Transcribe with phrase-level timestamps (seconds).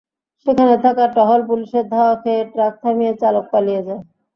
[0.45, 4.01] সেখানে থাকা টহল পুলিশের ধাওয়া খেয়ে ট্রাক থামিয়ে চালক পালিয়ে যায়।